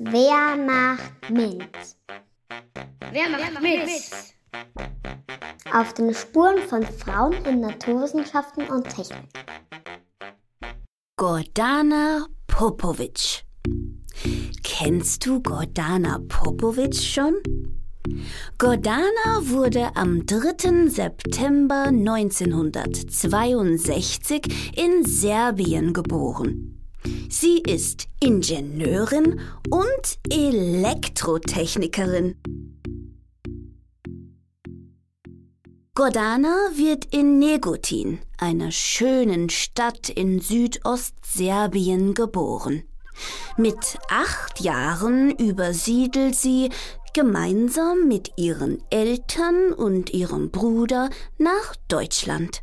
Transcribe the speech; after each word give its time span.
Wer 0.00 0.56
macht 0.56 1.28
mit? 1.28 1.58
Wer 3.10 3.28
macht 3.30 3.60
mit? 3.60 3.80
Auf 5.74 5.92
den 5.94 6.14
Spuren 6.14 6.58
von 6.68 6.84
Frauen 6.84 7.32
in 7.44 7.62
Naturwissenschaften 7.62 8.68
und 8.68 8.88
Technik. 8.88 9.26
Gordana 11.16 12.28
Popovic. 12.46 13.44
Kennst 14.62 15.26
du 15.26 15.42
Gordana 15.42 16.20
Popovic 16.28 16.94
schon? 16.94 17.34
Gordana 18.56 19.40
wurde 19.40 19.96
am 19.96 20.24
3. 20.24 20.90
September 20.90 21.86
1962 21.88 24.76
in 24.76 25.04
Serbien 25.04 25.92
geboren. 25.92 26.77
Sie 27.28 27.58
ist 27.58 28.06
Ingenieurin 28.20 29.40
und 29.70 30.18
Elektrotechnikerin. 30.30 32.36
Gordana 35.94 36.54
wird 36.76 37.12
in 37.12 37.40
Negotin, 37.40 38.20
einer 38.38 38.70
schönen 38.70 39.50
Stadt 39.50 40.08
in 40.08 40.40
Südostserbien, 40.40 42.14
geboren. 42.14 42.84
Mit 43.56 43.98
acht 44.08 44.60
Jahren 44.60 45.32
übersiedelt 45.32 46.36
sie 46.36 46.70
gemeinsam 47.14 48.06
mit 48.06 48.30
ihren 48.36 48.80
Eltern 48.90 49.72
und 49.72 50.14
ihrem 50.14 50.50
Bruder 50.50 51.10
nach 51.36 51.74
Deutschland. 51.88 52.62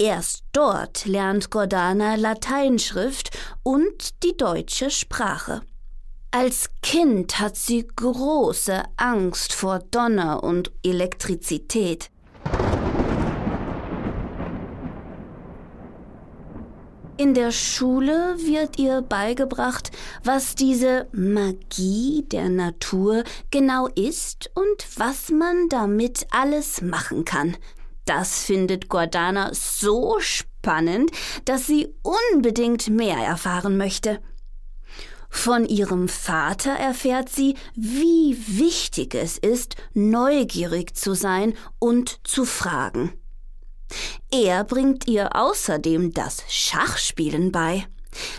Erst 0.00 0.44
dort 0.52 1.04
lernt 1.04 1.50
Gordana 1.50 2.14
Lateinschrift 2.14 3.36
und 3.62 4.22
die 4.22 4.34
deutsche 4.34 4.88
Sprache. 4.90 5.60
Als 6.30 6.70
Kind 6.80 7.38
hat 7.38 7.54
sie 7.54 7.86
große 7.86 8.82
Angst 8.96 9.52
vor 9.52 9.80
Donner 9.90 10.42
und 10.42 10.72
Elektrizität. 10.82 12.08
In 17.18 17.34
der 17.34 17.52
Schule 17.52 18.36
wird 18.38 18.78
ihr 18.78 19.02
beigebracht, 19.02 19.90
was 20.24 20.54
diese 20.54 21.08
Magie 21.12 22.24
der 22.26 22.48
Natur 22.48 23.22
genau 23.50 23.88
ist 23.88 24.50
und 24.54 24.86
was 24.96 25.28
man 25.28 25.68
damit 25.68 26.26
alles 26.30 26.80
machen 26.80 27.26
kann. 27.26 27.58
Das 28.10 28.42
findet 28.42 28.88
Gordana 28.88 29.50
so 29.54 30.18
spannend, 30.18 31.12
dass 31.44 31.68
sie 31.68 31.94
unbedingt 32.02 32.88
mehr 32.88 33.16
erfahren 33.16 33.76
möchte. 33.76 34.20
Von 35.28 35.64
ihrem 35.64 36.08
Vater 36.08 36.72
erfährt 36.72 37.28
sie, 37.28 37.54
wie 37.76 38.36
wichtig 38.48 39.14
es 39.14 39.38
ist, 39.38 39.76
neugierig 39.94 40.96
zu 40.96 41.14
sein 41.14 41.54
und 41.78 42.18
zu 42.24 42.44
fragen. 42.44 43.12
Er 44.32 44.64
bringt 44.64 45.06
ihr 45.06 45.36
außerdem 45.36 46.12
das 46.12 46.42
Schachspielen 46.48 47.52
bei. 47.52 47.86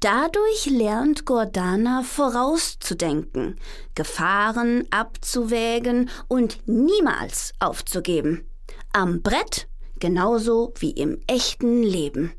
Dadurch 0.00 0.66
lernt 0.66 1.24
Gordana 1.24 2.02
vorauszudenken, 2.02 3.60
Gefahren 3.94 4.88
abzuwägen 4.90 6.10
und 6.26 6.66
niemals 6.66 7.52
aufzugeben. 7.60 8.48
Am 8.94 9.22
Brett 9.22 9.68
genauso 10.00 10.74
wie 10.78 10.90
im 10.90 11.18
echten 11.26 11.82
Leben. 11.82 12.34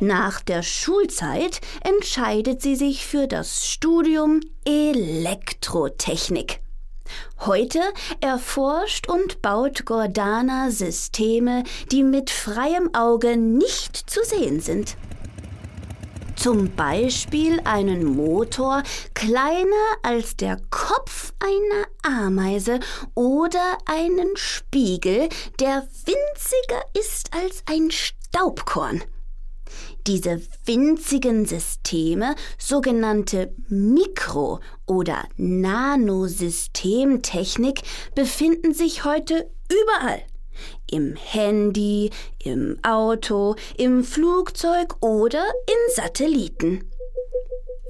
Nach 0.00 0.40
der 0.40 0.64
Schulzeit 0.64 1.60
entscheidet 1.84 2.62
sie 2.62 2.74
sich 2.74 3.06
für 3.06 3.28
das 3.28 3.64
Studium 3.64 4.40
Elektrotechnik. 4.64 6.58
Heute 7.46 7.78
erforscht 8.20 9.08
und 9.08 9.40
baut 9.40 9.84
Gordana 9.84 10.72
Systeme, 10.72 11.62
die 11.92 12.02
mit 12.02 12.30
freiem 12.30 12.92
Auge 12.96 13.36
nicht 13.36 14.10
zu 14.10 14.24
sehen 14.24 14.60
sind. 14.60 14.96
Zum 16.34 16.74
Beispiel 16.74 17.60
einen 17.62 18.04
Motor 18.04 18.82
kleiner 19.14 19.96
als 20.02 20.36
der 20.36 20.56
Kopf 20.70 21.21
einer 21.42 21.86
Ameise 22.02 22.80
oder 23.14 23.78
einen 23.86 24.36
Spiegel, 24.36 25.30
der 25.60 25.86
winziger 26.04 26.82
ist 26.98 27.32
als 27.34 27.62
ein 27.66 27.90
Staubkorn. 27.90 29.04
Diese 30.06 30.40
winzigen 30.64 31.44
Systeme, 31.46 32.34
sogenannte 32.58 33.54
Mikro- 33.68 34.60
oder 34.86 35.24
Nanosystemtechnik, 35.36 37.82
befinden 38.14 38.72
sich 38.74 39.04
heute 39.04 39.50
überall. 39.70 40.22
Im 40.90 41.14
Handy, 41.16 42.10
im 42.38 42.78
Auto, 42.82 43.54
im 43.76 44.04
Flugzeug 44.04 44.96
oder 45.00 45.44
in 45.66 45.74
Satelliten. 45.94 46.91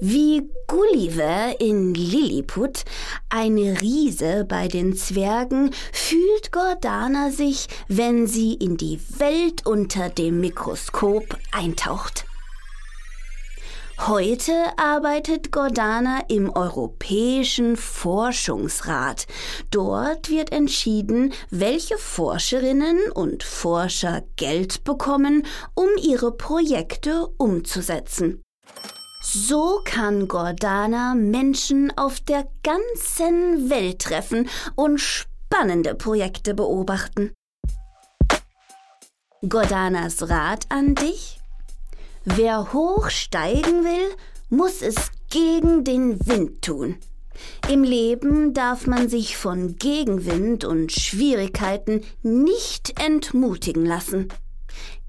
Wie 0.05 0.49
Gulliver 0.67 1.61
in 1.61 1.93
Lilliput, 1.93 2.83
eine 3.29 3.79
Riese 3.79 4.43
bei 4.43 4.67
den 4.67 4.97
Zwergen, 4.97 5.71
fühlt 5.93 6.51
Gordana 6.51 7.31
sich, 7.31 7.69
wenn 7.87 8.27
sie 8.27 8.53
in 8.53 8.75
die 8.75 8.99
Welt 9.17 9.65
unter 9.65 10.09
dem 10.09 10.41
Mikroskop 10.41 11.37
eintaucht. 11.53 12.25
Heute 13.97 14.51
arbeitet 14.75 15.53
Gordana 15.53 16.19
im 16.27 16.49
Europäischen 16.49 17.77
Forschungsrat. 17.77 19.25
Dort 19.71 20.29
wird 20.29 20.51
entschieden, 20.51 21.31
welche 21.49 21.97
Forscherinnen 21.97 22.99
und 23.13 23.43
Forscher 23.43 24.23
Geld 24.35 24.83
bekommen, 24.83 25.45
um 25.75 25.87
ihre 25.97 26.33
Projekte 26.35 27.25
umzusetzen. 27.37 28.43
So 29.25 29.79
kann 29.85 30.27
Gordana 30.27 31.15
Menschen 31.15 31.97
auf 31.97 32.19
der 32.19 32.45
ganzen 32.61 33.69
Welt 33.69 33.99
treffen 33.99 34.49
und 34.75 34.99
spannende 34.99 35.95
Projekte 35.95 36.53
beobachten. 36.53 37.31
Gordanas 39.47 40.29
Rat 40.29 40.65
an 40.67 40.95
dich? 40.95 41.39
Wer 42.25 42.73
hoch 42.73 43.09
steigen 43.09 43.85
will, 43.85 44.15
muss 44.49 44.81
es 44.81 44.95
gegen 45.29 45.85
den 45.85 46.27
Wind 46.27 46.61
tun. 46.61 46.97
Im 47.69 47.83
Leben 47.83 48.53
darf 48.53 48.87
man 48.87 49.07
sich 49.07 49.37
von 49.37 49.77
Gegenwind 49.77 50.65
und 50.65 50.91
Schwierigkeiten 50.91 52.03
nicht 52.23 53.01
entmutigen 53.01 53.85
lassen. 53.85 54.27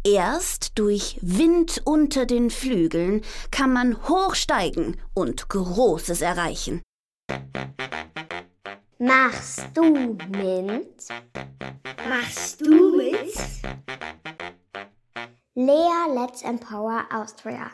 Erst 0.07 0.79
durch 0.79 1.19
Wind 1.23 1.81
unter 1.87 2.27
den 2.27 2.51
Flügeln 2.51 3.23
kann 3.51 3.73
man 3.73 4.07
hochsteigen 4.07 5.01
und 5.15 5.49
Großes 5.49 6.21
erreichen. 6.21 6.83
Machst 8.99 9.65
du 9.73 10.19
mit? 10.29 11.09
Machst 12.07 12.61
du 12.61 12.97
mit? 12.99 13.35
Lea 15.55 16.15
Let's 16.15 16.43
Empower 16.43 17.07
Austria. 17.11 17.71